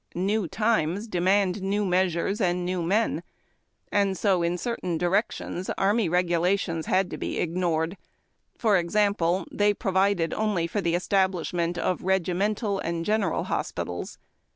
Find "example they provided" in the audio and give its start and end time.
8.77-10.33